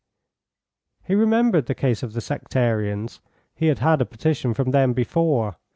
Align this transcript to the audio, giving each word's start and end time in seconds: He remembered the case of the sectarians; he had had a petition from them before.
He 1.03 1.13
remembered 1.13 1.67
the 1.67 1.75
case 1.75 2.01
of 2.01 2.13
the 2.13 2.21
sectarians; 2.21 3.21
he 3.53 3.67
had 3.67 3.77
had 3.77 4.01
a 4.01 4.05
petition 4.07 4.55
from 4.55 4.71
them 4.71 4.93
before. 4.93 5.57